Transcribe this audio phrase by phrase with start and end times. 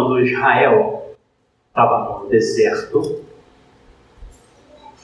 [0.00, 1.14] quando Israel
[1.68, 3.22] estava no deserto,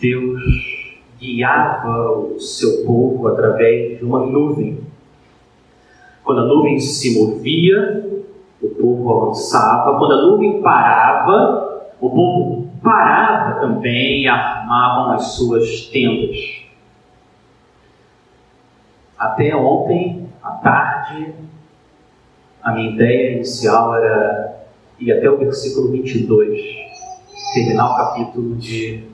[0.01, 4.81] Deus guiava o seu povo através de uma nuvem.
[6.25, 8.05] Quando a nuvem se movia,
[8.63, 9.99] o povo avançava.
[9.99, 16.39] Quando a nuvem parava, o povo parava também e armavam as suas tendas.
[19.19, 21.35] Até ontem, à tarde,
[22.63, 24.56] a minha ideia inicial era
[24.99, 26.61] ir até o versículo 22,
[27.55, 29.05] terminar o capítulo de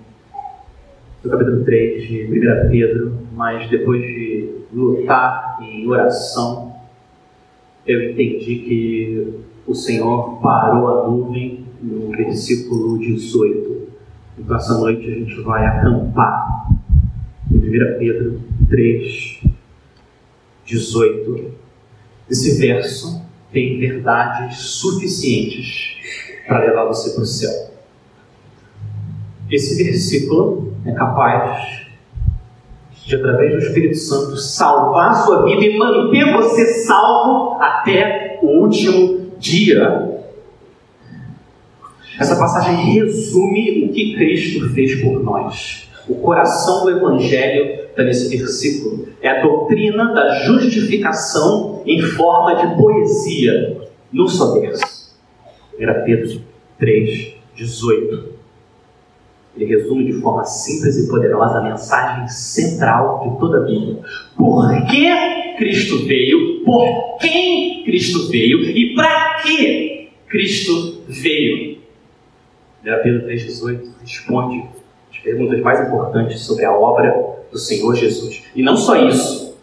[1.23, 6.74] do capítulo 3 de 1 Pedro, mas depois de lutar em oração,
[7.87, 9.34] eu entendi que
[9.65, 13.83] o Senhor parou a nuvem no versículo 18.
[14.38, 16.69] Então, essa noite a gente vai acampar
[17.51, 19.43] em 1 Pedro 3,
[20.65, 21.52] 18.
[22.29, 25.97] Esse verso tem verdades suficientes
[26.47, 27.70] para levar você para o céu.
[29.51, 31.82] Esse versículo é capaz
[33.04, 38.62] de, através do Espírito Santo, salvar a sua vida e manter você salvo até o
[38.62, 40.21] último dia.
[42.18, 45.90] Essa passagem resume o que Cristo fez por nós.
[46.09, 49.09] O coração do Evangelho está nesse versículo.
[49.21, 55.17] É a doutrina da justificação em forma de poesia, no só verso.
[55.79, 56.43] 1 Pedro
[56.79, 58.33] 3, 18.
[59.57, 63.99] Ele resume de forma simples e poderosa a mensagem central de toda a Bíblia.
[64.37, 66.65] Por que Cristo veio?
[66.65, 68.62] Por quem Cristo veio?
[68.62, 71.78] E para que Cristo veio?
[72.83, 74.65] 1 Pedro 3,18 responde
[75.22, 78.42] perguntas mais importantes sobre a obra do Senhor Jesus.
[78.54, 79.56] E não só isso.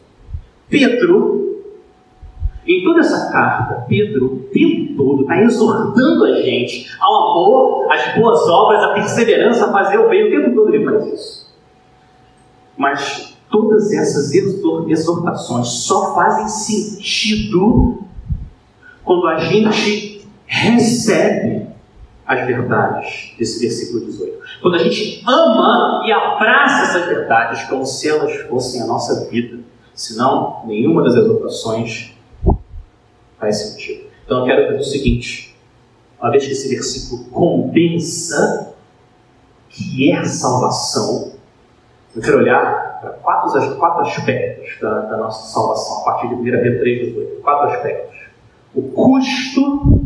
[0.69, 1.39] Pedro
[2.69, 8.15] em toda essa carta, Pedro, o tempo todo, está exortando a gente ao amor, às
[8.15, 10.27] boas obras, à perseverança, a fazer o bem.
[10.27, 11.49] O tempo todo ele faz isso.
[12.77, 18.03] Mas todas essas exortações só fazem sentido
[19.03, 21.68] quando a gente recebe
[22.29, 24.37] as verdades desse versículo 18.
[24.61, 29.57] Quando a gente ama e abraça essas verdades como se elas fossem a nossa vida.
[29.95, 32.13] Senão, nenhuma das exortações
[33.39, 34.07] faz sentido.
[34.23, 35.57] Então eu quero fazer o seguinte:
[36.21, 38.75] uma vez que esse versículo condensa
[39.67, 41.33] que é salvação,
[42.15, 46.43] eu quero olhar para quatro, quatro aspectos da, da, nossa salvação, a partir de 1
[46.43, 47.41] Pedro 3, 18.
[47.41, 48.19] Quatro aspectos.
[48.75, 50.03] O custo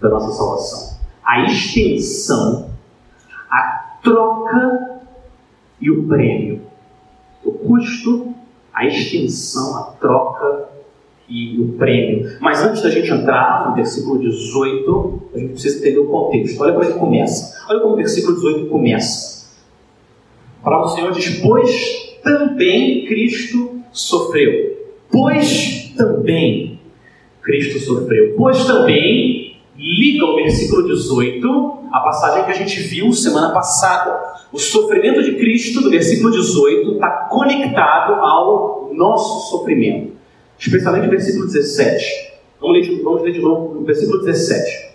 [0.00, 0.89] da nossa salvação,
[1.30, 2.70] a extensão,
[3.48, 5.00] a troca
[5.80, 6.62] e o prêmio.
[7.44, 8.34] O custo,
[8.74, 10.70] a extensão, a troca
[11.28, 12.36] e o prêmio.
[12.40, 16.60] Mas antes da gente entrar no versículo 18, a gente precisa entender o contexto.
[16.60, 17.64] Olha como ele começa.
[17.68, 19.50] Olha como o versículo 18 começa.
[20.60, 24.78] A palavra do Senhor diz: Pois também Cristo sofreu.
[25.12, 26.80] Pois também
[27.40, 28.34] Cristo sofreu.
[28.36, 34.38] Pois também liga o versículo 18 a passagem que a gente viu semana passada.
[34.52, 40.20] O sofrimento de Cristo, do versículo 18, está conectado ao nosso sofrimento
[40.60, 42.30] especialmente o versículo 17.
[42.60, 44.90] Vamos ler, de, vamos ler de novo o versículo 17.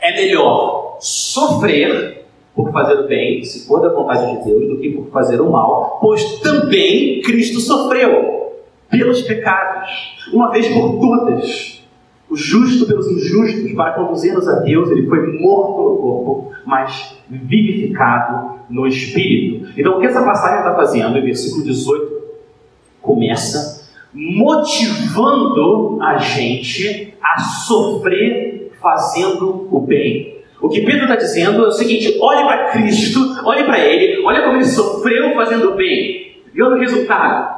[0.00, 4.90] É melhor sofrer por fazer o bem, se for da vontade de Deus, do que
[4.90, 8.52] por fazer o mal, pois também Cristo sofreu
[8.90, 9.90] pelos pecados,
[10.32, 11.73] uma vez por todas.
[12.34, 18.58] O justo pelos injustos, para conduzir-nos a Deus, ele foi morto no corpo, mas vivificado
[18.68, 19.68] no espírito.
[19.78, 22.22] Então, o que essa passagem está fazendo, em versículo 18,
[23.00, 30.38] começa motivando a gente a sofrer fazendo o bem.
[30.60, 34.42] O que Pedro está dizendo é o seguinte: olhe para Cristo, olhe para Ele, olhe
[34.42, 36.42] como Ele sofreu fazendo o bem.
[36.52, 37.54] E olha o resultado.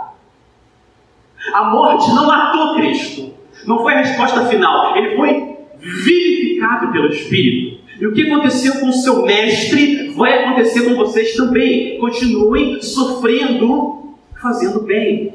[1.54, 3.35] A morte não matou Cristo,
[3.66, 7.76] não foi a resposta final, ele foi vivificado pelo Espírito.
[8.00, 11.98] E o que aconteceu com o seu mestre vai acontecer com vocês também.
[11.98, 15.34] Continuem sofrendo, fazendo bem.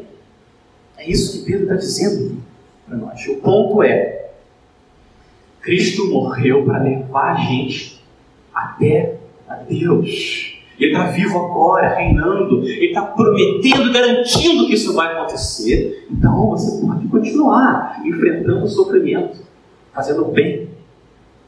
[0.98, 2.38] É isso que Pedro está dizendo
[2.88, 3.26] para nós.
[3.28, 4.30] O ponto é:
[5.62, 8.00] Cristo morreu para levar a gente
[8.54, 9.16] até
[9.50, 10.51] a Deus.
[10.80, 12.64] Ele está vivo agora, reinando.
[12.64, 16.08] Ele está prometendo, garantindo que isso vai acontecer.
[16.10, 19.40] Então você pode continuar enfrentando o sofrimento,
[19.94, 20.70] fazendo bem,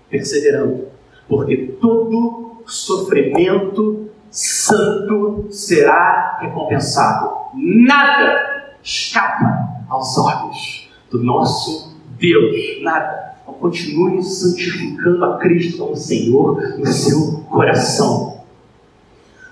[0.09, 0.87] perseverando.
[1.27, 7.31] Porque todo sofrimento santo será recompensado.
[7.53, 12.81] Nada escapa aos olhos do nosso Deus.
[12.81, 13.35] Nada.
[13.41, 18.32] Então, continue santificando a Cristo como Senhor no seu coração.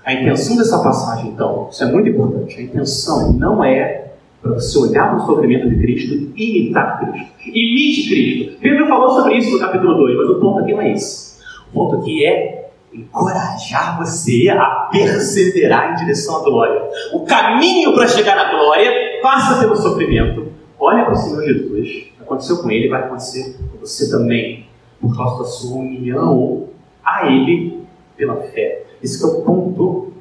[0.06, 2.60] A intenção dessa passagem, então, isso é muito importante.
[2.60, 4.12] A intenção não é
[4.42, 7.32] para você olhar para o sofrimento de Cristo e imitar Cristo.
[7.46, 8.60] Imite Cristo.
[8.60, 11.40] Pedro falou sobre isso no capítulo 2, mas o ponto aqui não é esse.
[11.70, 16.82] O ponto aqui é encorajar você a perseverar em direção à glória.
[17.14, 20.48] O caminho para chegar à glória passa pelo sofrimento.
[20.80, 22.08] Olha para o Senhor Jesus.
[22.20, 24.66] Aconteceu com ele, vai acontecer com você também,
[25.00, 26.68] por causa da sua união
[27.04, 27.84] a Ele
[28.18, 28.84] pela fé.
[29.04, 30.14] Esse é o ponto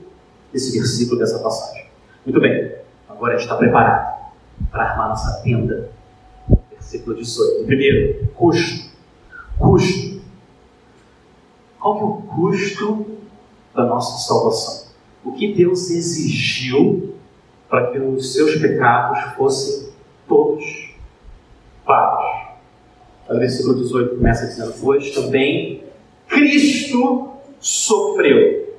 [0.53, 1.85] desse versículo, dessa passagem.
[2.25, 2.77] Muito bem,
[3.09, 4.32] agora a gente está preparado
[4.71, 5.91] para armar nossa tenda.
[6.71, 7.67] Versículo 18.
[7.67, 8.91] Primeiro, custo.
[9.59, 10.21] Custo.
[11.79, 13.06] Qual que é o custo
[13.75, 14.91] da nossa salvação?
[15.25, 17.15] O que Deus exigiu
[17.69, 19.91] para que os seus pecados fossem
[20.26, 20.94] todos
[21.85, 22.50] pagos?
[23.29, 25.85] O versículo 18 começa dizendo: Pois também
[26.26, 27.29] Cristo
[27.61, 28.70] sofreu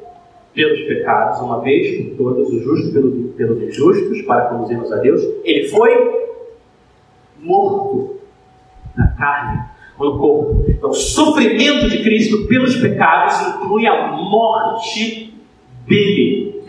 [0.53, 5.21] pelos pecados, uma vez por todas, o justo pelo, pelos injustos, para conduzirmos a Deus.
[5.43, 6.21] Ele foi
[7.39, 8.17] morto
[8.95, 9.63] na carne,
[9.99, 10.65] no corpo.
[10.67, 15.33] Então, o sofrimento de Cristo pelos pecados inclui a morte
[15.87, 16.61] dele.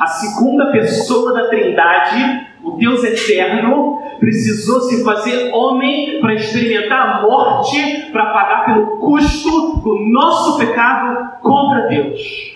[0.00, 7.22] A segunda pessoa da Trindade, o Deus eterno, precisou se fazer homem para experimentar a
[7.22, 12.55] morte, para pagar pelo custo do nosso pecado contra Deus.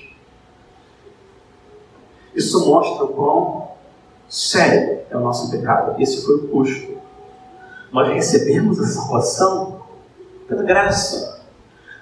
[2.34, 3.70] Isso mostra o quão
[4.28, 6.00] sério é o nosso pecado.
[6.00, 6.98] Esse foi o custo.
[7.92, 9.80] Nós recebemos a salvação
[10.46, 11.44] pela graça,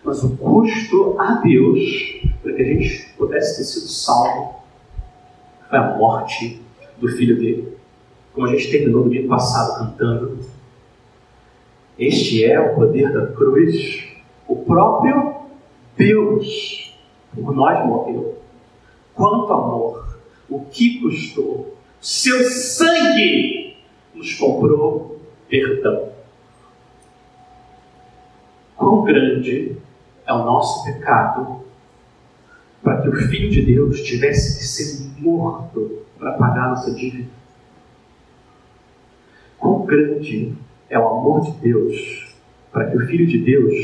[0.05, 4.57] mas o custo a Deus para que a gente pudesse ter sido salvo
[5.69, 6.63] foi a morte
[6.99, 7.77] do filho dele.
[8.35, 10.39] Como a gente terminou no dia passado cantando.
[11.99, 14.09] Este é o poder da cruz.
[14.47, 15.35] O próprio
[15.97, 16.97] Deus
[17.35, 18.39] por nós morreu.
[19.15, 20.08] Quanto amor!
[20.49, 21.77] O que custou?
[22.01, 23.77] Seu sangue
[24.15, 26.13] nos comprou perdão.
[28.77, 29.77] Quão grande
[30.27, 31.65] é o nosso pecado
[32.83, 37.29] para que o Filho de Deus tivesse que ser morto para pagar nossa dívida.
[39.59, 40.55] Quão grande
[40.89, 42.35] é o amor de Deus
[42.73, 43.75] para que o Filho de Deus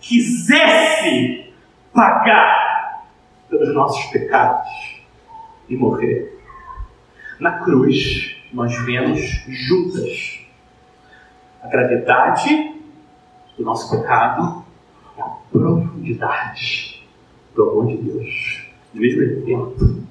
[0.00, 1.52] quisesse
[1.92, 3.06] pagar
[3.48, 4.93] pelos nossos pecados
[5.68, 6.38] e morrer.
[7.40, 10.40] Na cruz, nós vemos juntas
[11.62, 12.80] a gravidade
[13.56, 14.64] do nosso pecado
[15.16, 17.04] e a profundidade
[17.54, 18.68] do amor de Deus.
[18.92, 20.04] No mesmo evento,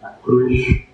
[0.00, 0.86] na cruz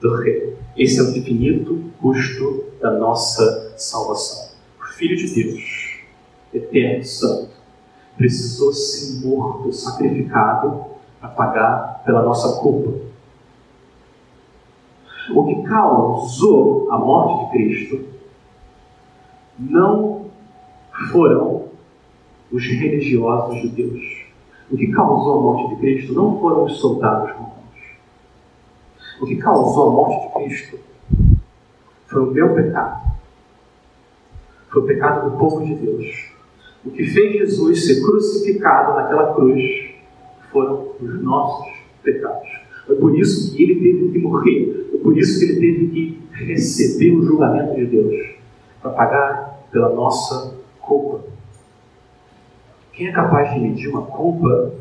[0.00, 0.56] do Rei.
[0.76, 4.54] Esse é o infinito custo da nossa salvação.
[4.80, 6.00] O Filho de Deus,
[6.52, 7.50] eterno, santo,
[8.16, 10.84] precisou ser morto, sacrificado,
[11.20, 13.09] para pagar pela nossa culpa.
[15.34, 18.04] O que causou a morte de Cristo
[19.58, 20.26] não
[21.10, 21.64] foram
[22.52, 24.20] os religiosos judeus
[24.70, 27.50] o que causou a morte de Cristo não foram os soldados romanos.
[29.20, 30.78] O que causou a morte de Cristo
[32.06, 33.10] foi o meu pecado.
[34.68, 36.30] Foi o pecado do povo de Deus.
[36.84, 39.60] O que fez Jesus ser crucificado naquela cruz
[40.52, 41.68] foram os nossos
[42.04, 42.59] pecados.
[42.90, 44.88] Foi por isso que ele teve que morrer.
[44.90, 48.30] Foi por isso que ele teve que receber o julgamento de Deus
[48.82, 51.20] para pagar pela nossa culpa.
[52.92, 54.72] Quem é capaz de medir uma culpa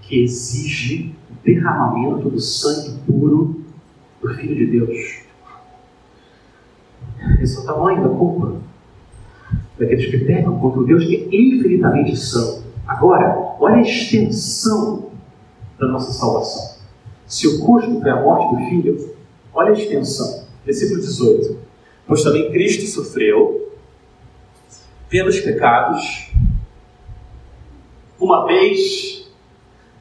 [0.00, 3.60] que exige o derramamento do sangue puro
[4.22, 5.20] do Filho de Deus?
[7.42, 8.54] Esse é o tamanho da culpa
[9.78, 12.64] daqueles que pecam contra o Deus que é infinitamente santo.
[12.86, 15.10] Agora, olha a extensão
[15.78, 16.69] da nossa salvação.
[17.30, 19.14] Se o custo foi a morte do Filho,
[19.54, 20.46] olha a extensão.
[20.66, 21.60] Versículo 18.
[22.04, 23.72] Pois também Cristo sofreu
[25.08, 26.32] pelos pecados
[28.18, 29.30] uma vez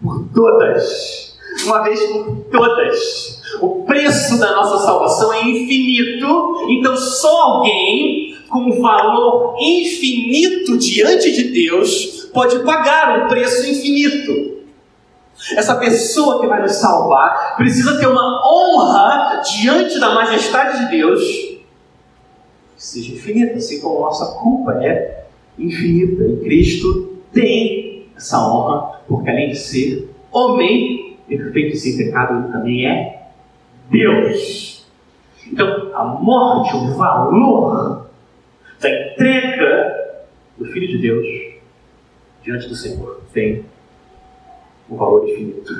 [0.01, 1.37] por todas.
[1.65, 3.41] Uma vez por todas.
[3.61, 11.31] O preço da nossa salvação é infinito, então só alguém com um valor infinito diante
[11.31, 14.58] de Deus pode pagar um preço infinito.
[15.55, 21.49] Essa pessoa que vai nos salvar precisa ter uma honra diante da majestade de Deus
[22.79, 25.25] que seja infinita, assim como nossa culpa é
[25.57, 26.23] infinita.
[26.23, 32.87] E Cristo tem essa honra, porque além de ser homem, perfeito sem pecado, ele também
[32.87, 33.31] é
[33.89, 34.87] Deus.
[35.45, 38.09] Então, a morte, o valor
[38.79, 40.17] da entrega
[40.57, 41.27] do Filho de Deus
[42.41, 43.65] diante do Senhor tem
[44.89, 45.73] um valor infinito.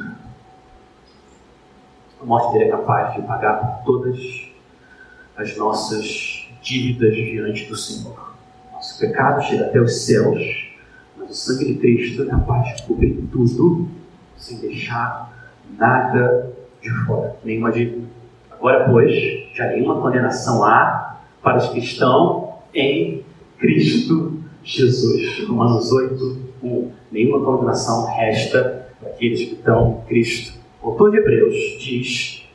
[2.22, 4.20] A morte dele é capaz de pagar todas
[5.38, 8.34] as nossas dívidas diante do Senhor.
[8.74, 10.70] Nosso pecado chega até os céus,
[11.18, 13.88] mas o sangue de Cristo é capaz de cobrir tudo,
[14.36, 18.08] sem deixar nada de fora, nenhuma dívida.
[18.52, 19.14] Agora, pois,
[19.54, 23.24] já nenhuma condenação há para os que estão em
[23.58, 25.48] Cristo Jesus.
[25.48, 26.92] Romanos 8, 1.
[27.12, 30.60] Nenhuma condenação resta para aqueles que estão em Cristo.
[30.82, 32.46] O autor de Hebreus diz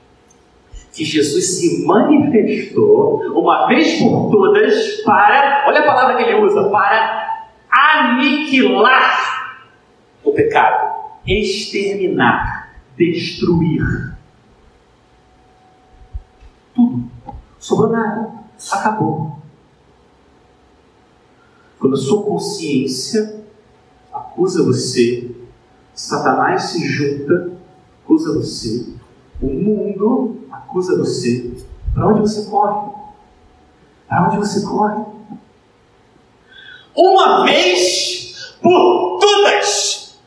[0.92, 6.68] que Jesus se manifestou uma vez por todas para, olha a palavra que ele usa,
[6.68, 9.58] para aniquilar
[10.22, 10.94] o pecado,
[11.26, 14.14] exterminar, destruir.
[16.74, 17.10] Tudo.
[17.58, 18.32] Sobrou nada.
[18.72, 19.38] Acabou.
[21.78, 23.44] Quando a sua consciência
[24.12, 25.30] acusa você,
[25.94, 27.52] Satanás se junta,
[28.02, 28.94] acusa você,
[29.40, 31.54] o mundo acusa você.
[31.94, 32.90] Para onde você corre?
[34.08, 35.04] Para onde você corre?
[36.96, 40.18] Uma vez por todas,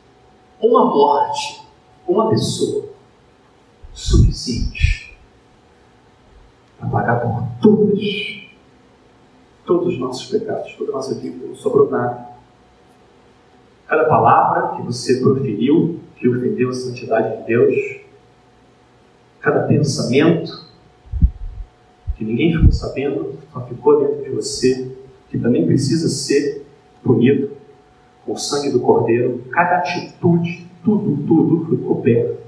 [0.60, 1.62] uma morte,
[2.06, 2.86] uma pessoa
[3.92, 5.18] suficiente
[6.78, 7.98] para pagar por todas,
[9.66, 12.37] todos os nossos pecados, toda a nossa dívida, não sobrou nada.
[13.88, 17.74] Cada palavra que você proferiu que ofendeu a santidade de Deus,
[19.40, 20.66] cada pensamento
[22.16, 24.94] que ninguém ficou sabendo, só ficou dentro de você,
[25.30, 26.66] que também precisa ser
[27.02, 27.52] punido
[28.26, 32.38] com o sangue do Cordeiro, cada atitude, tudo, tudo foi coberto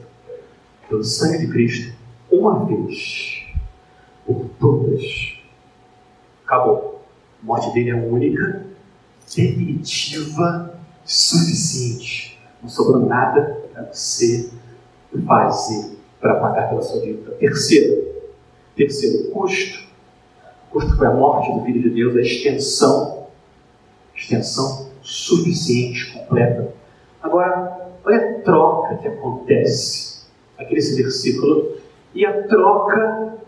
[0.88, 1.97] pelo sangue de Cristo,
[2.30, 3.47] uma vez
[4.26, 5.38] por todas.
[6.44, 7.02] Acabou.
[7.42, 8.66] A morte dele é única,
[9.25, 12.38] definitiva, suficiente.
[12.62, 14.50] Não sobrou nada para você
[15.26, 17.33] fazer para pagar pela sua dívida.
[17.33, 18.14] Terceiro,
[18.76, 19.88] terceiro custo.
[20.69, 23.26] O custo foi a morte do Filho de Deus, a extensão,
[24.14, 26.73] extensão suficiente, completa.
[27.23, 30.21] Agora, olha a troca que acontece
[30.59, 31.76] aqui nesse versículo.
[32.14, 33.38] E a troca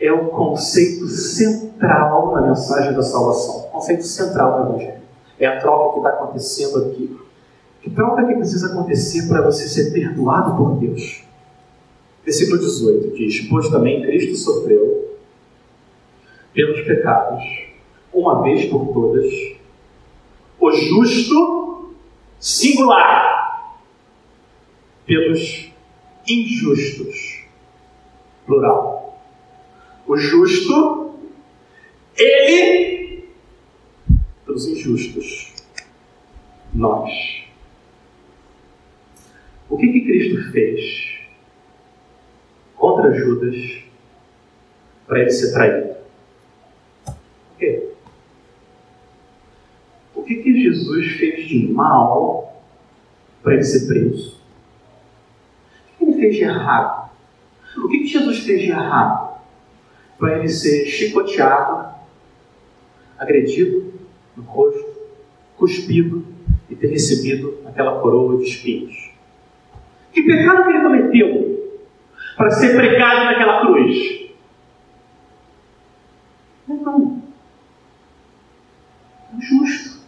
[0.00, 3.62] é o conceito central na mensagem da salvação.
[3.70, 5.01] Conceito central do Evangelho.
[5.42, 7.18] É a troca que está acontecendo aqui.
[7.82, 11.24] Que troca que precisa acontecer para você ser perdoado por Deus?
[12.24, 15.18] Versículo 18 diz: Pois também Cristo sofreu
[16.54, 17.42] pelos pecados,
[18.14, 19.32] uma vez por todas,
[20.60, 21.92] o justo
[22.38, 23.74] singular,
[25.04, 25.72] pelos
[26.28, 27.42] injustos,
[28.46, 29.20] plural.
[30.06, 31.16] O justo,
[32.16, 33.01] ele,
[34.52, 35.54] pelos injustos,
[36.74, 37.10] nós.
[39.70, 41.12] O que, que Cristo fez?
[42.76, 43.84] contra Judas
[45.06, 45.94] para ele ser traído.
[47.04, 47.92] Por quê?
[50.16, 52.60] O que, que Jesus fez de mal
[53.40, 54.36] para ele ser preso?
[55.94, 57.10] O que ele fez de errado?
[57.76, 59.38] O que, que Jesus fez de errado
[60.18, 61.94] para ele ser chicoteado,
[63.16, 63.91] agredido
[64.36, 65.00] no rosto,
[65.56, 66.24] cuspido
[66.68, 69.10] e ter recebido aquela coroa de espinhos?
[70.12, 71.82] Que pecado que ele cometeu
[72.36, 74.22] para ser pregado naquela cruz?
[76.68, 77.22] Não.
[79.36, 80.02] É justo.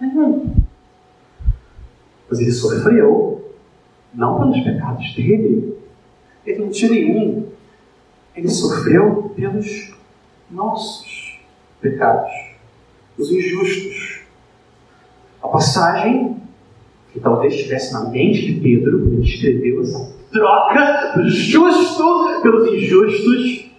[0.00, 0.54] Não.
[2.28, 3.52] Mas ele sofreu,
[4.14, 5.78] não pelos pecados dele.
[6.44, 7.48] Ele não tinha nenhum.
[8.34, 9.94] Ele sofreu pelos
[10.50, 11.38] nossos
[11.80, 12.32] pecados,
[13.18, 14.20] os injustos.
[15.42, 16.36] A passagem
[17.12, 22.72] que talvez estivesse na mente de Pedro, quando ele escreveu essa troca do justo pelos
[22.72, 23.70] injustos,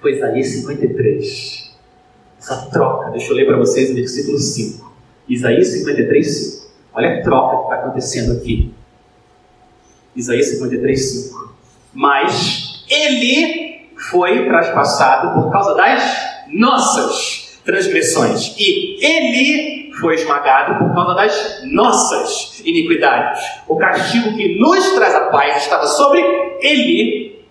[0.00, 1.70] foi Isaías 53.
[2.38, 4.90] Essa troca, deixa eu ler para vocês o versículo 5.
[5.28, 6.70] Isaías 53, 5.
[6.92, 8.74] Olha a troca que está acontecendo aqui.
[10.16, 11.54] Isaías 53, 5.
[11.92, 16.02] Mas ele foi traspassado por causa das
[16.48, 23.40] nossas transgressões, e ele foi esmagado por causa das nossas iniquidades.
[23.68, 26.20] O castigo que nos traz a paz estava sobre
[26.60, 27.44] ele,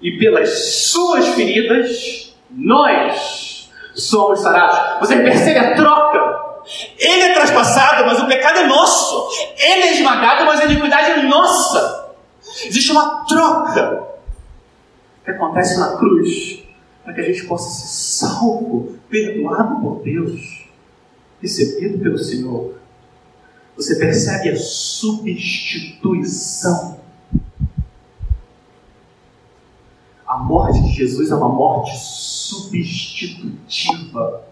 [0.00, 0.50] e pelas
[0.90, 5.00] suas feridas nós somos sarados.
[5.00, 6.42] Você percebe a troca?
[6.98, 9.28] Ele é traspassado, mas o pecado é nosso.
[9.58, 12.10] Ele é esmagado, mas a iniquidade é nossa.
[12.64, 14.08] Existe uma troca
[15.24, 16.62] que acontece na cruz
[17.04, 20.60] para que a gente possa ser salvo, perdoado por Deus.
[21.40, 22.74] recebido pelo Senhor,
[23.76, 27.00] você percebe a substituição.
[30.24, 34.44] A morte de Jesus é uma morte substitutiva.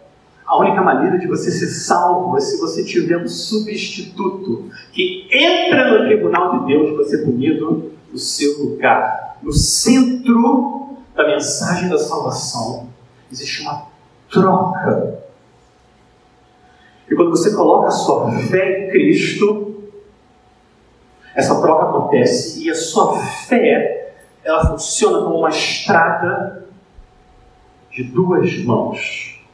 [0.44, 5.92] A única maneira de você ser salvo é se você tiver um substituto que entra
[5.92, 9.38] no tribunal de Deus para ser punido no seu lugar.
[9.40, 10.89] No centro
[11.20, 12.88] da mensagem da salvação
[13.30, 13.86] existe uma
[14.30, 15.22] troca.
[17.10, 19.84] E quando você coloca a sua fé em Cristo,
[21.34, 26.66] essa troca acontece e a sua fé ela funciona como uma estrada
[27.90, 29.44] de duas mãos.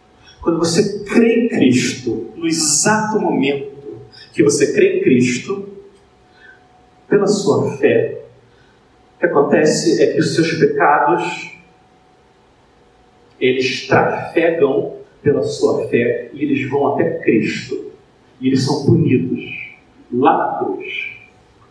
[0.40, 3.98] Quando você crê em Cristo, no exato momento
[4.32, 5.68] que você crê em Cristo,
[7.08, 8.22] pela sua fé,
[9.16, 11.55] o que acontece é que os seus pecados
[13.40, 17.92] eles trafegam pela sua fé e eles vão até Cristo.
[18.40, 19.74] E eles são punidos
[20.12, 21.08] lá na cruz,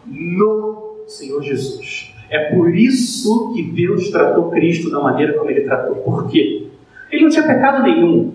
[0.05, 2.13] no Senhor Jesus.
[2.29, 5.97] É por isso que Deus tratou Cristo da maneira como ele tratou.
[5.97, 6.67] Por quê?
[7.11, 8.33] Ele não tinha pecado nenhum.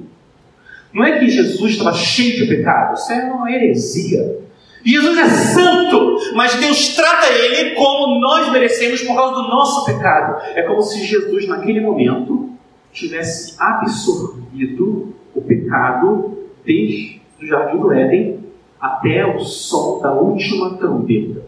[0.92, 4.40] Não é que Jesus estava cheio de pecado, isso é uma heresia.
[4.84, 10.42] Jesus é santo, mas Deus trata ele como nós merecemos por causa do nosso pecado.
[10.54, 12.49] É como se Jesus, naquele momento,
[12.92, 18.40] tivesse absorvido o pecado desde o jardim do Éden
[18.80, 21.42] até o som da última trombeta.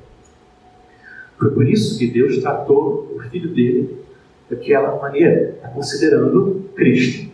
[1.39, 4.03] Foi por isso que Deus tratou o filho dele
[4.49, 7.31] daquela maneira, tá considerando Cristo,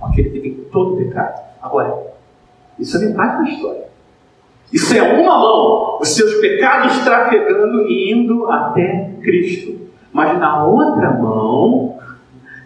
[0.00, 1.42] aquele que tem todo o pecado.
[1.60, 2.12] Agora,
[2.78, 3.84] isso é metade da história.
[4.72, 9.88] Isso é uma mão, os seus pecados trafegando e indo até Cristo.
[10.12, 11.98] Mas na outra mão,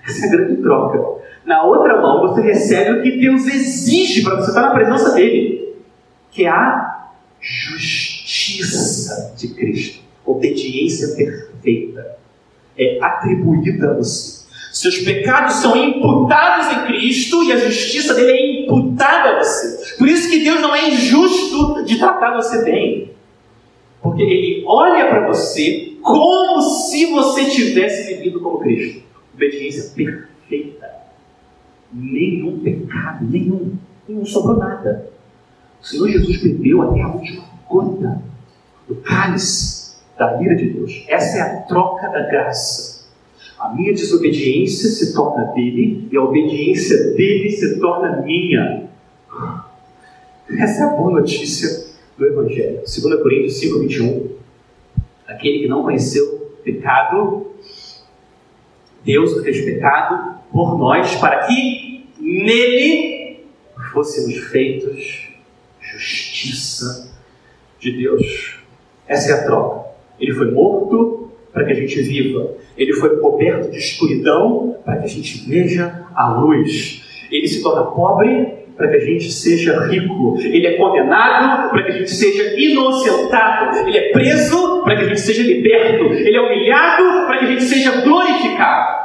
[0.06, 1.24] essa é a grande troca.
[1.44, 5.74] Na outra mão, você recebe o que Deus exige para você estar na presença dele,
[6.30, 7.08] que é a
[7.40, 12.16] justiça de Cristo, obediência perfeita,
[12.76, 14.44] é atribuída a você.
[14.72, 19.96] Seus pecados são imputados em Cristo e a justiça dele é imputada a você.
[19.96, 23.12] Por isso que Deus não é injusto de tratar você bem.
[24.02, 30.90] Porque ele olha para você como se você tivesse vivido como Cristo obediência perfeita.
[31.92, 33.76] Nenhum pecado, nenhum.
[34.08, 35.10] Não sobrou nada.
[35.80, 38.22] O Senhor Jesus bebeu até a última gota
[38.88, 41.04] do cálice da ira de Deus.
[41.08, 43.06] Essa é a troca da graça.
[43.58, 48.88] A minha desobediência se torna dele e a obediência dele se torna minha.
[50.58, 52.76] Essa é a boa notícia do Evangelho.
[52.76, 54.36] 2 Coríntios 5, 21.
[55.26, 57.46] Aquele que não conheceu pecado,
[59.06, 63.46] Deus fez pecado por nós para que nele
[63.92, 65.28] fôssemos feitos
[65.80, 67.14] justiça
[67.78, 68.58] de Deus.
[69.06, 69.90] Essa é a troca.
[70.18, 72.56] Ele foi morto para que a gente viva.
[72.76, 77.04] Ele foi coberto de escuridão para que a gente veja a luz.
[77.30, 80.36] Ele se torna pobre para que a gente seja rico.
[80.38, 83.88] Ele é condenado para que a gente seja inocentado.
[83.88, 86.04] Ele é preso para que a gente seja liberto.
[86.12, 88.96] Ele é humilhado para que a gente seja glorificado.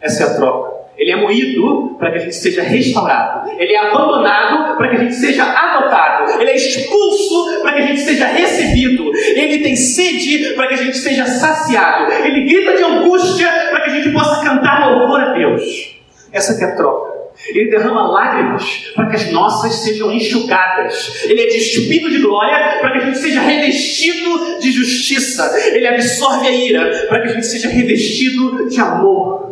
[0.00, 0.78] Essa é a troca.
[0.96, 3.50] Ele é moído para que a gente seja restaurado.
[3.56, 6.40] Ele é abandonado para que a gente seja adotado.
[6.40, 9.12] Ele é expulso para que a gente seja recebido.
[9.14, 12.10] Ele tem sede para que a gente seja saciado.
[12.12, 15.96] Ele grita de angústia para que a gente possa cantar louvor a Deus.
[16.32, 17.17] Essa é a troca.
[17.46, 21.24] Ele derrama lágrimas para que as nossas sejam enxugadas.
[21.24, 25.50] Ele é despido de glória para que a gente seja revestido de justiça.
[25.68, 29.48] Ele absorve a ira para que a gente seja revestido de amor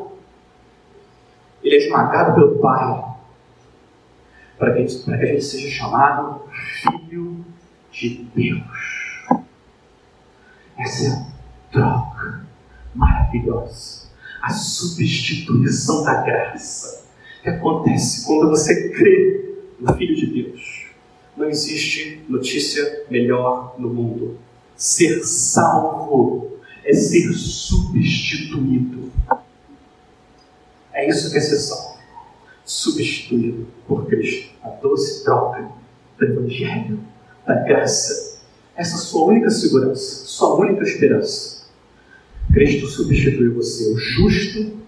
[1.66, 3.16] ele é esmagado pelo Pai,
[4.56, 6.42] para que, para que a gente seja chamado
[6.80, 7.44] Filho
[7.90, 9.26] de Deus.
[10.78, 11.26] Essa é a
[11.72, 12.46] troca
[12.94, 14.08] maravilhosa,
[14.42, 17.05] a substituição da graça
[17.46, 20.86] que acontece quando você crê no Filho de Deus.
[21.36, 24.36] Não existe notícia melhor no mundo.
[24.76, 29.12] Ser salvo é ser substituído.
[30.92, 32.00] É isso que é ser salvo.
[32.64, 34.50] Substituído por Cristo.
[34.64, 35.70] A doce troca
[36.18, 36.98] do Evangelho,
[37.46, 38.40] da graça.
[38.74, 41.64] Essa é a sua única segurança, sua única esperança.
[42.52, 44.80] Cristo substituiu você, o justo,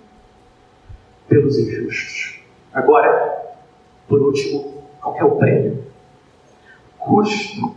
[1.29, 2.38] pelos injustos.
[2.79, 3.57] Agora,
[4.07, 5.85] por último, qual é o prêmio?
[6.97, 7.75] Custo,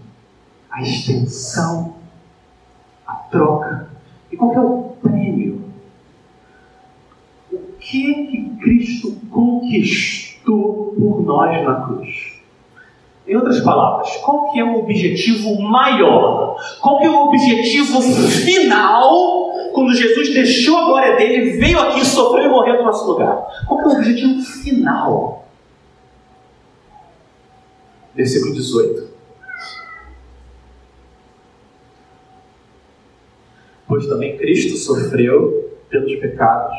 [0.69, 1.95] a extensão,
[3.07, 3.89] a troca.
[4.31, 5.63] E qual é o prêmio
[7.79, 12.39] que que Cristo conquistou por nós na cruz?
[13.27, 16.57] Em outras palavras, qual que é o objetivo maior?
[16.79, 19.40] Qual que é o objetivo final
[19.71, 23.65] quando Jesus deixou a glória dele, veio aqui, sofreu e morreu no nosso lugar?
[23.67, 25.47] Qual é o objetivo final?
[28.13, 29.11] Versículo 18.
[33.87, 36.77] Pois também Cristo sofreu pelos pecados,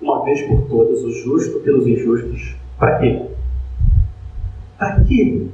[0.00, 2.56] uma vez por todas, o justo pelos injustos.
[2.78, 3.26] Para quê?
[4.78, 5.46] Para quê?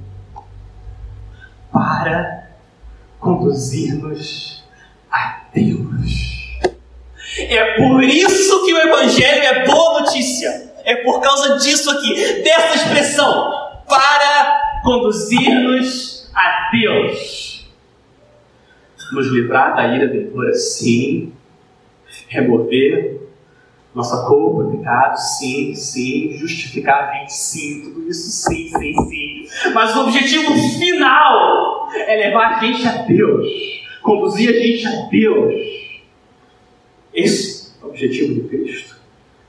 [1.73, 2.51] Para
[3.19, 4.65] conduzir-nos
[5.11, 6.32] a Deus.
[7.39, 10.73] É por isso que o Evangelho é boa notícia.
[10.85, 13.53] É por causa disso aqui, dessa expressão,
[13.89, 17.71] para conduzir-nos a Deus.
[19.13, 21.33] Nos livrar da ira ventura, sim.
[22.29, 23.21] Remover
[23.95, 26.33] nossa culpa, pecado, sim, sim.
[26.39, 27.83] Justificar a gente, sim.
[27.83, 29.71] Tudo isso, sim, sim, sim.
[29.75, 33.47] Mas o objetivo final é levar a gente a Deus.
[34.03, 35.82] Conduzir a gente a Deus.
[37.15, 38.97] Esse é o objetivo de Cristo.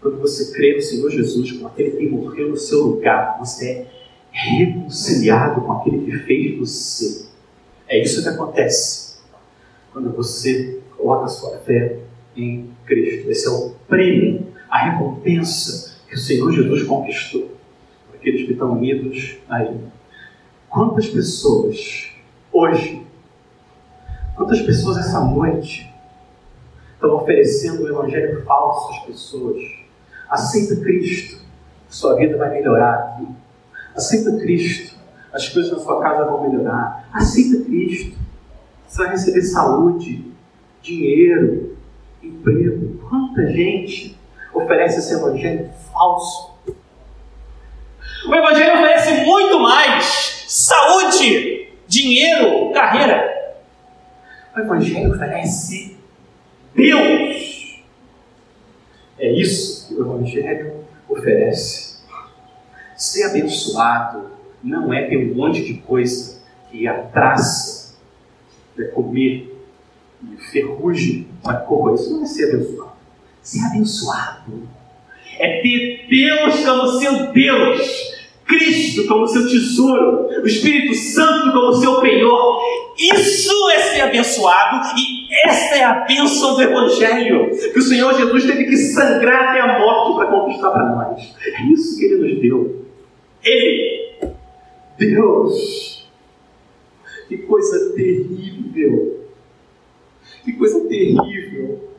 [0.01, 3.87] Quando você crê no Senhor Jesus como aquele que morreu no seu lugar, você é
[4.31, 7.25] reconciliado com aquele que fez você.
[7.87, 9.17] É isso que acontece
[9.93, 11.99] quando você coloca a sua fé
[12.35, 13.29] em Cristo.
[13.29, 17.51] Esse é o prêmio, a recompensa que o Senhor Jesus conquistou
[18.09, 19.85] para aqueles que estão unidos a Ele.
[20.69, 22.09] Quantas pessoas
[22.51, 23.05] hoje,
[24.35, 25.92] quantas pessoas essa noite
[27.03, 29.61] estão oferecendo um evangelho falso às pessoas?
[30.29, 31.43] Aceita Cristo,
[31.89, 33.27] sua vida vai melhorar aqui.
[33.93, 34.95] Aceita Cristo,
[35.31, 37.09] as coisas na sua casa vão melhorar.
[37.11, 38.17] Aceita Cristo,
[38.87, 40.31] você vai receber saúde,
[40.81, 41.77] dinheiro,
[42.23, 42.97] emprego.
[43.09, 44.17] Quanta gente
[44.53, 46.53] oferece esse evangelho falso?
[48.25, 53.29] O evangelho oferece muito mais saúde, dinheiro, carreira.
[54.55, 55.92] O evangelho oferece
[56.75, 57.83] Deus.
[59.17, 62.03] É isso que o evangelho oferece.
[62.97, 64.31] Ser abençoado
[64.63, 67.95] não é ter um monte de coisa que atraça,
[68.77, 69.53] é comer
[70.23, 71.95] e ferrugem vai corroer.
[71.95, 72.93] Isso não é ser abençoado.
[73.41, 74.69] Ser abençoado
[75.39, 78.12] é ter Deus como seu Deus,
[78.57, 82.61] Cristo como seu tesouro, o Espírito Santo como seu penhor.
[82.97, 88.45] Isso é ser abençoado e essa é a bênção do Evangelho que o Senhor Jesus
[88.45, 91.35] teve que sangrar até a morte para conquistar para nós.
[91.41, 92.85] É isso que Ele nos deu.
[93.43, 94.13] Ele,
[94.97, 96.07] Deus,
[97.27, 99.25] que coisa terrível,
[100.43, 101.89] que coisa terrível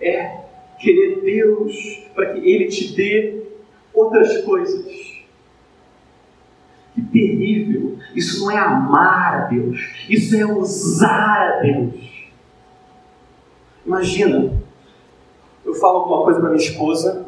[0.00, 0.38] é
[0.80, 3.42] querer Deus para que Ele te dê
[3.94, 5.07] outras coisas.
[6.98, 7.96] Que terrível!
[8.12, 11.94] Isso não é amar a Deus, isso é usar a Deus.
[13.86, 14.52] Imagina,
[15.64, 17.26] eu falo alguma coisa para minha esposa,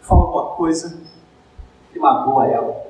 [0.00, 1.02] falo alguma coisa
[1.92, 2.86] que magoa ela.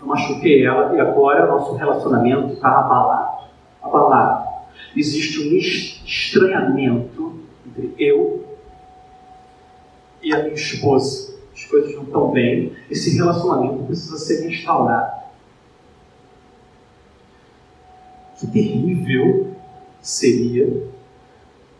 [0.00, 3.44] Eu machuquei ela e agora o nosso relacionamento está abalado.
[3.80, 4.48] Abalado.
[4.96, 8.44] Existe um estranhamento entre eu
[10.20, 11.39] e a minha esposa.
[11.60, 12.72] As coisas não estão bem.
[12.90, 15.20] Esse relacionamento precisa ser restaurado.
[18.38, 19.54] Que terrível
[20.00, 20.88] seria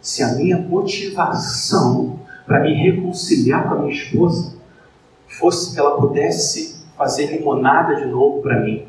[0.02, 4.54] se a minha motivação para me reconciliar com a minha esposa
[5.26, 8.86] fosse que ela pudesse fazer limonada de novo para mim,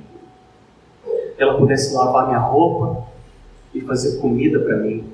[1.38, 3.08] que ela pudesse lavar minha roupa
[3.74, 5.10] e fazer comida para mim.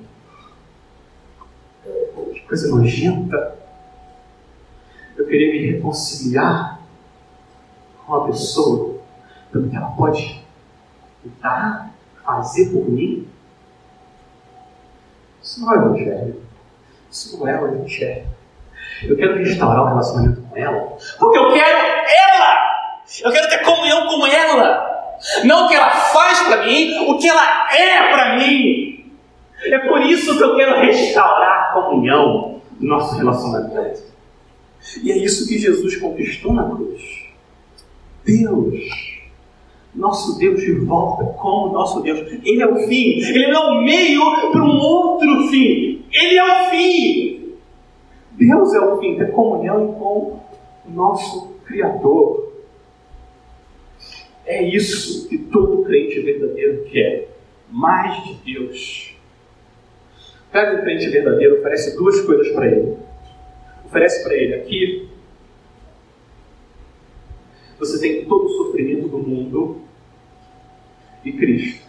[2.34, 3.57] Que coisa nojenta.
[5.18, 6.80] Eu querer me reconciliar
[8.06, 9.00] com uma pessoa,
[9.52, 10.46] pelo que ela pode
[11.42, 11.90] dar,
[12.24, 13.28] fazer por mim.
[15.42, 16.44] Isso não é o Evangelho.
[17.10, 18.28] Isso não é o Evangelho.
[19.04, 23.02] Eu quero restaurar o relacionamento com ela, porque eu quero ela!
[23.24, 24.88] Eu quero ter comunhão com ela!
[25.46, 29.14] Não o que ela faz para mim, o que ela é para mim.
[29.64, 34.02] É por isso que eu quero restaurar a comunhão do nosso relacionamento.
[35.04, 37.02] E é isso que Jesus conquistou na cruz.
[38.26, 39.08] Deus
[39.98, 42.20] nosso Deus de volta como nosso Deus.
[42.44, 44.22] Ele é o fim, ele não é o meio
[44.52, 46.06] para um outro fim.
[46.12, 47.54] Ele é o fim.
[48.32, 50.40] Deus é o fim, ter comunhão com
[50.88, 52.54] o nosso Criador.
[54.46, 57.30] É isso que todo crente verdadeiro quer.
[57.70, 59.14] Mais de Deus.
[60.52, 62.96] Cada crente verdadeiro oferece duas coisas para ele.
[63.88, 65.10] Oferece para ele aqui.
[67.80, 69.82] Você tem todo o sofrimento do mundo
[71.24, 71.88] e Cristo.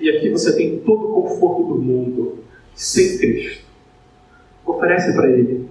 [0.00, 3.64] E aqui você tem todo o conforto do mundo sem Cristo.
[4.64, 5.70] Oferece para Ele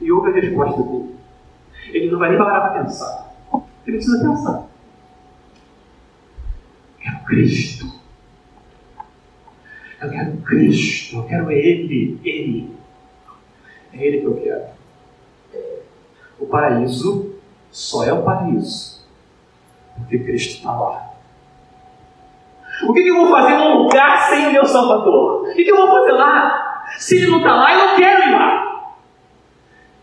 [0.00, 1.14] e ouve a resposta dele.
[1.88, 3.36] Ele não vai nem parar para pensar.
[3.86, 4.68] Ele precisa pensar.
[7.00, 7.86] Quero Cristo.
[10.00, 11.16] Eu quero Cristo.
[11.16, 12.18] Eu quero Ele.
[12.24, 12.83] Ele.
[13.94, 14.64] É Ele que eu quero.
[16.38, 17.34] O paraíso
[17.70, 18.94] só é o paraíso
[19.96, 21.10] porque Cristo está lá.
[22.82, 25.42] O que, eu vou fazer num lugar sem o meu Salvador?
[25.42, 26.84] O que, eu vou fazer lá?
[26.98, 28.94] Se ele não está lá, eu não quero ir lá.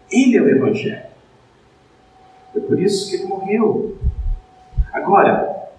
[0.10, 1.06] Ele é o Evangelho.
[2.56, 3.97] É por isso que ele morreu.
[4.93, 5.69] Agora,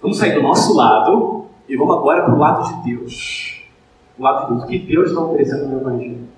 [0.00, 3.64] vamos sair do nosso lado e vamos agora para o lado de Deus.
[4.18, 4.64] O lado de Deus.
[4.64, 6.28] O que Deus está oferecendo no Evangelho.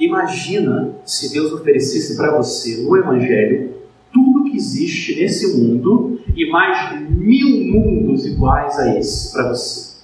[0.00, 3.74] Imagina se Deus oferecesse para você no Evangelho
[4.10, 10.00] tudo que existe nesse mundo e mais mil mundos iguais a esse para você.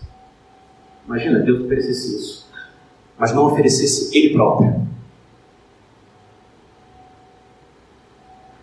[1.07, 2.47] Imagina Deus oferecesse isso,
[3.19, 4.87] mas não oferecesse Ele próprio.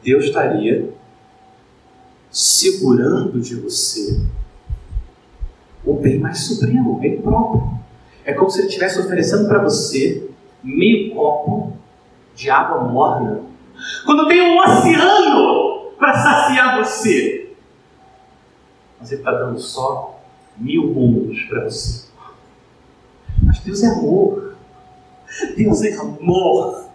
[0.04, 0.94] Deus estaria
[2.30, 4.22] segurando de você
[5.84, 7.74] o bem mais supremo, bem próprio.
[8.24, 10.30] É como se Ele estivesse oferecendo para você
[10.64, 11.74] meio copo
[12.36, 13.42] de água morna,
[14.06, 17.54] quando tem um oceano para saciar você.
[19.00, 20.20] Mas Ele está dando só
[20.58, 22.08] mil mundos para você.
[23.42, 24.56] Mas Deus é amor.
[25.58, 26.86] Deus é amor.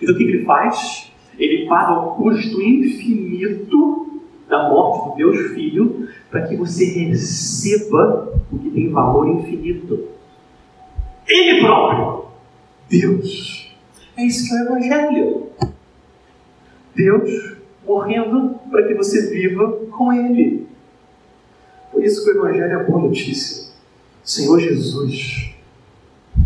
[0.00, 1.12] Então o que Ele faz?
[1.38, 8.58] Ele paga o custo infinito da morte do Deus Filho para que você receba o
[8.58, 10.08] que tem valor infinito.
[11.26, 12.26] Ele próprio.
[12.88, 13.74] Deus.
[14.16, 15.46] É isso que é o Evangelho.
[16.94, 20.66] Deus morrendo para que você viva com Ele.
[21.92, 23.72] Por isso que o Evangelho é boa notícia.
[24.24, 25.54] Senhor Jesus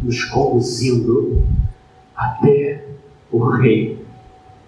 [0.03, 1.43] nos conduzindo
[2.15, 2.85] até
[3.31, 4.05] o Rei.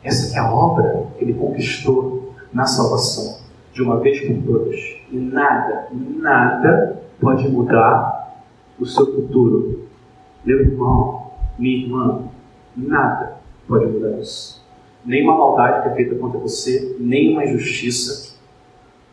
[0.03, 3.41] Essa é a obra que Ele conquistou na salvação,
[3.73, 4.81] de uma vez por todas.
[5.11, 8.43] E nada, nada pode mudar
[8.79, 9.87] o seu futuro.
[10.45, 11.22] Meu irmão,
[11.63, 12.25] minha irmã,
[12.77, 13.37] nada
[13.69, 14.61] pode mudar isso.
[15.05, 18.37] Nem uma maldade que é feita contra você, nem uma injustiça,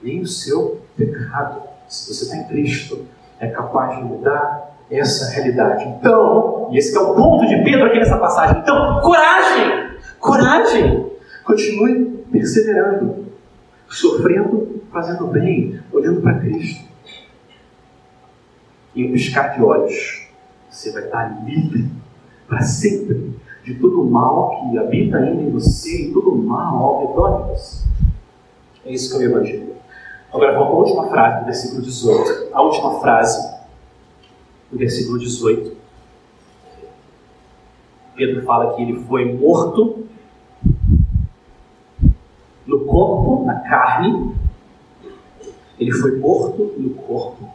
[0.02, 3.06] nem o seu pecado, se você está em Cristo,
[3.40, 5.86] é capaz de mudar essa realidade.
[5.86, 8.60] Então, e esse é o ponto de Pedro aqui nessa passagem.
[8.62, 10.00] Então, coragem!
[10.20, 11.12] Coragem!
[11.44, 13.28] Continue perseverando,
[13.88, 16.88] sofrendo, fazendo bem, olhando para Cristo.
[18.96, 20.28] E um piscar de olhos,
[20.70, 21.90] você vai estar livre
[22.50, 26.84] para sempre de todo o mal que habita ainda em você e todo o mal
[26.84, 27.88] ao redor de você.
[28.84, 29.76] É isso que é o Evangelho.
[30.34, 32.50] Agora para a última frase do versículo 18.
[32.54, 33.56] A última frase
[34.72, 35.78] do versículo 18.
[38.16, 40.06] Pedro fala que ele foi morto
[42.66, 44.36] no corpo, na carne.
[45.80, 47.48] Ele foi morto no corpo,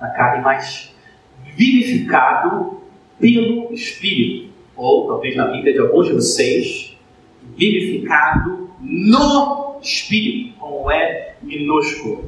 [0.00, 0.94] na carne, mas
[1.56, 2.81] vivificado
[3.22, 6.98] pelo Espírito, ou talvez na Bíblia de alguns de vocês,
[7.56, 12.24] vivificado no Espírito, como é minúsculo.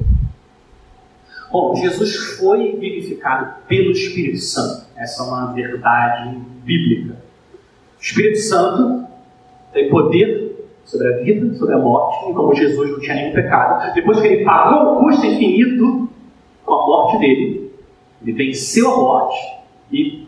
[1.51, 4.87] Bom, Jesus foi vivificado pelo Espírito Santo.
[4.95, 7.21] Essa é uma verdade bíblica.
[7.97, 9.05] O Espírito Santo
[9.73, 13.93] tem poder sobre a vida, sobre a morte, e como Jesus não tinha nenhum pecado,
[13.93, 16.07] depois que ele pagou o custo infinito
[16.63, 17.71] com a morte dele,
[18.21, 19.37] ele venceu a morte
[19.91, 20.24] e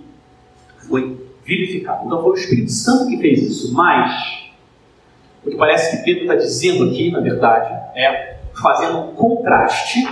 [0.87, 2.05] foi vivificado.
[2.05, 4.11] Então foi o Espírito Santo que fez isso, mas
[5.45, 10.05] o que parece que Pedro está dizendo aqui, na verdade, é fazendo um contraste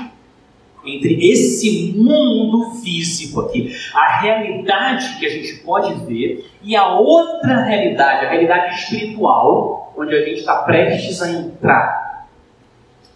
[0.85, 7.63] entre esse mundo físico aqui, a realidade que a gente pode ver, e a outra
[7.63, 12.27] realidade, a realidade espiritual, onde a gente está prestes a entrar.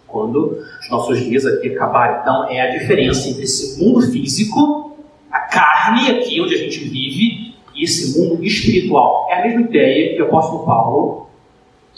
[0.06, 2.20] Quando os nossos dias aqui acabarem.
[2.20, 4.98] Então, é a diferença entre esse mundo físico,
[5.30, 7.39] a carne aqui, onde a gente vive,
[7.82, 9.26] esse mundo espiritual.
[9.30, 11.26] É a mesma ideia que o apóstolo Paulo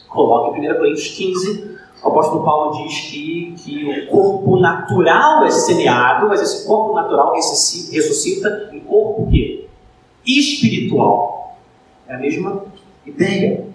[0.08, 1.72] coloca em 1 Coríntios 15.
[2.02, 7.32] O apóstolo Paulo diz que, que o corpo natural é semeado, mas esse corpo natural
[7.32, 9.62] ressuscita em corpo que?
[10.26, 11.58] espiritual.
[12.08, 12.64] É a mesma
[13.06, 13.66] ideia.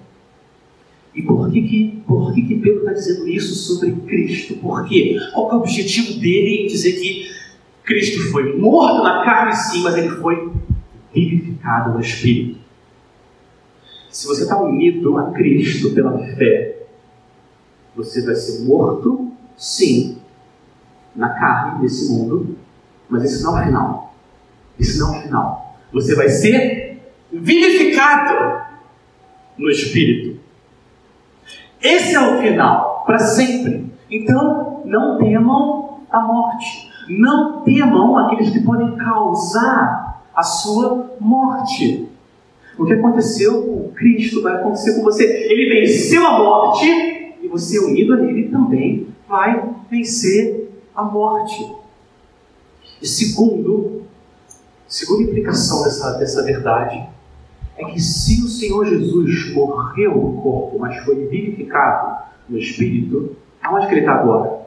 [1.16, 4.56] E por que, que, por que, que Pedro está dizendo isso sobre Cristo?
[4.56, 5.18] Por quê?
[5.34, 7.28] Qual é o objetivo dele em dizer que
[7.84, 10.52] Cristo foi morto na carne, sim, mas ele foi
[11.14, 12.60] vivificado no Espírito.
[14.10, 16.74] Se você está unido a Cristo pela fé,
[17.98, 20.20] Você vai ser morto, sim,
[21.16, 22.56] na carne desse mundo,
[23.10, 24.16] mas esse não é o final.
[24.80, 25.78] Esse não é o final.
[25.92, 27.02] Você vai ser
[27.34, 28.62] vivificado
[29.58, 30.40] no Espírito.
[31.82, 33.92] Esse é o final, para sempre.
[34.12, 36.92] Então, não temam a morte.
[37.10, 40.07] Não temam aqueles que podem causar
[40.38, 42.08] a sua morte.
[42.78, 45.24] O que aconteceu com Cristo vai acontecer com você.
[45.24, 46.86] Ele venceu a morte
[47.42, 51.76] e você, unido a ele, também vai vencer a morte.
[53.02, 54.04] E segundo,
[54.88, 57.04] segunda implicação dessa, dessa verdade
[57.76, 63.88] é que se o Senhor Jesus morreu no corpo, mas foi vivificado no espírito, aonde
[63.88, 64.67] que ele está agora?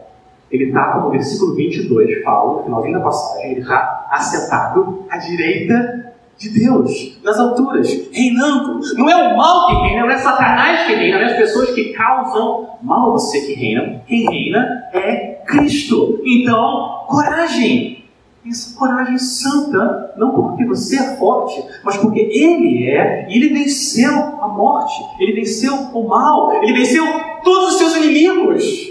[0.50, 5.16] Ele está, como o versículo 22 fala, no finalzinho da passagem, ele está assentado à
[5.16, 6.10] direita
[6.40, 8.80] de Deus, nas alturas, reinando.
[8.96, 11.70] Não é o mal que reina, não é Satanás que reina, não é as pessoas
[11.70, 14.02] que causam mal a você que reina.
[14.06, 16.20] Quem reina é Cristo.
[16.24, 18.00] Então, coragem.
[18.48, 24.10] Essa coragem santa, não porque você é forte, mas porque Ele é, e Ele venceu
[24.40, 27.04] a morte, Ele venceu o mal, Ele venceu
[27.44, 28.89] todos os seus inimigos.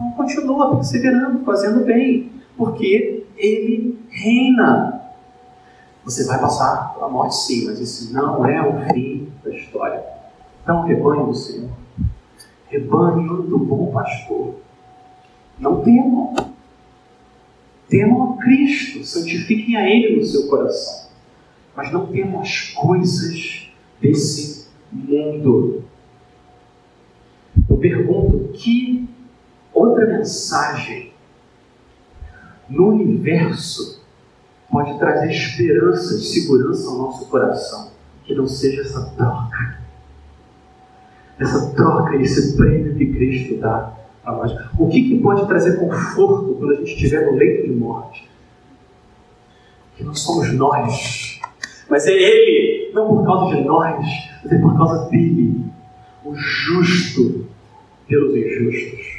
[0.00, 5.02] Então continua perseverando, fazendo bem, porque Ele reina.
[6.04, 10.02] Você vai passar pela morte sim, mas esse não é o fim da história.
[10.62, 11.70] Então, rebanho do Senhor,
[12.68, 14.54] rebanho do bom pastor,
[15.58, 16.34] não temam.
[17.86, 21.10] Temam a Cristo, santifiquem a Ele no seu coração.
[21.76, 23.68] Mas não temam as coisas
[24.00, 25.84] desse mundo.
[27.68, 29.08] Eu pergunto: que
[29.72, 31.12] outra mensagem
[32.68, 34.00] no universo
[34.70, 37.90] pode trazer esperança e segurança ao nosso coração
[38.24, 39.80] que não seja essa troca?
[41.38, 43.92] Essa troca, esse prêmio que Cristo dá
[44.24, 44.52] a nós.
[44.78, 48.28] O que, que pode trazer conforto quando a gente estiver no leito de morte?
[49.96, 51.40] Que não somos nós,
[51.88, 54.06] mas é Ele, não por causa de nós,
[54.44, 55.64] mas é por causa dele,
[56.24, 57.46] o justo
[58.06, 59.09] pelos injustos.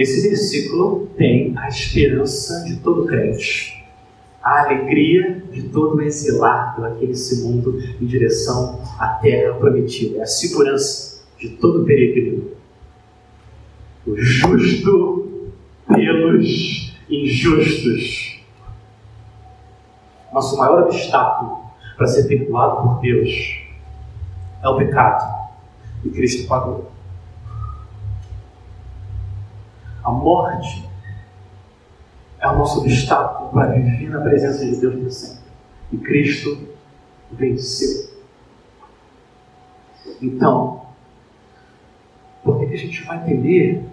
[0.00, 3.84] Esse versículo tem a esperança de todo crente,
[4.42, 10.26] a alegria de todo exilado aqui nesse mundo em direção à terra prometida, é a
[10.26, 12.50] segurança de todo peregrino.
[14.06, 15.50] O justo
[15.86, 18.40] pelos injustos.
[20.32, 21.58] Nosso maior obstáculo
[21.98, 23.30] para ser perdoado por Deus
[24.62, 25.50] é o pecado.
[26.02, 26.90] E Cristo pagou.
[30.02, 30.88] A morte
[32.38, 35.50] é o nosso obstáculo para viver na presença de Deus por sempre.
[35.92, 36.68] E Cristo
[37.30, 38.10] venceu.
[40.22, 40.86] Então,
[42.42, 43.84] por que a gente vai entender?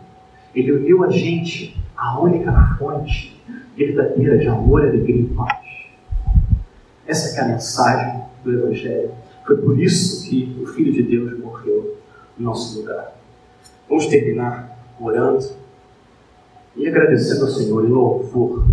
[0.56, 3.40] Ele uniu a gente à única fonte
[3.76, 5.68] verdadeira de amor, alegria e paz.
[7.06, 9.12] Essa é a mensagem do Evangelho.
[9.46, 11.98] Foi por isso que o Filho de Deus morreu
[12.40, 13.14] em nosso lugar.
[13.88, 15.46] Vamos terminar orando
[16.78, 18.66] e agradecendo ao Senhor em louvor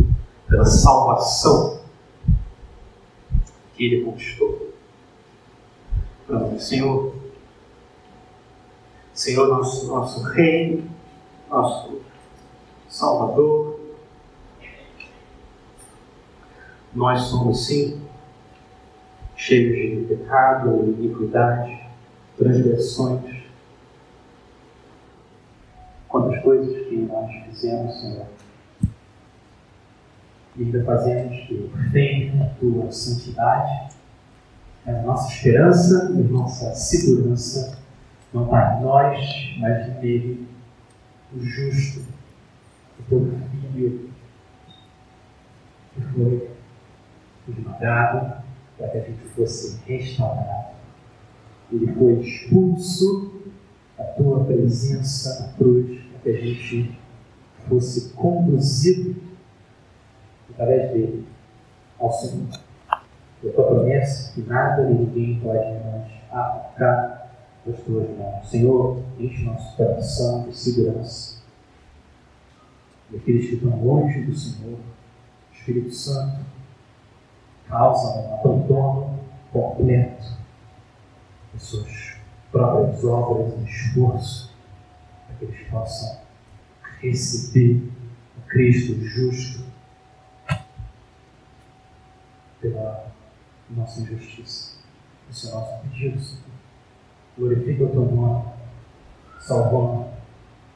[0.48, 1.80] pela salvação
[3.74, 4.72] que Ele conquistou.
[6.58, 7.14] Senhor,
[9.12, 10.84] Senhor, nosso, nosso Rei,
[11.48, 12.00] nosso
[12.88, 13.80] Salvador,
[16.94, 18.00] nós somos sim
[19.36, 21.80] cheios de pecado, iniquidade,
[22.36, 23.44] transgressões,
[26.08, 28.26] quantas coisas que nós fizemos, Senhor,
[30.57, 33.94] e ainda fazemos que ofendem a tua santidade,
[34.87, 37.78] mas a nossa esperança e a nossa segurança
[38.33, 40.46] não está em nós, mas nele,
[41.35, 42.04] o justo,
[43.00, 43.33] o teu
[43.72, 44.11] filho,
[45.94, 46.50] que foi
[47.48, 48.42] esmagado
[48.78, 50.75] para que a gente fosse restaurado.
[51.73, 53.33] Ele foi expulso
[53.98, 56.98] da tua presença na cruz que a gente
[57.68, 59.14] fosse conduzido
[60.50, 61.27] através dele
[62.00, 62.48] ao Senhor.
[63.42, 67.31] E a tua promessa que nada nem ninguém pode nos arrancar
[67.66, 68.48] das tuas mãos.
[68.48, 71.42] Senhor, enche nosso coração de segurança.
[73.10, 74.79] E aqueles que estão longe do Senhor,
[75.52, 76.38] Espírito Santo,
[77.68, 79.20] causa um abandono
[79.52, 80.38] completo
[81.52, 82.16] de suas
[82.50, 84.54] próprias obras e esforço
[85.46, 86.20] que eles possam
[87.00, 87.82] receber
[88.38, 89.64] o Cristo justo
[92.60, 93.12] pela
[93.70, 94.78] nossa injustiça.
[95.30, 96.44] Esse é o nosso pedido, Senhor.
[97.36, 98.52] Glorifica o teu nome,
[99.40, 100.08] salvando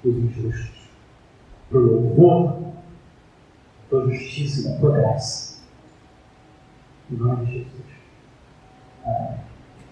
[0.02, 0.88] dos injustos,
[1.70, 5.58] para o louvor da tua justiça e da tua graça.
[7.10, 7.88] Em nome de Jesus.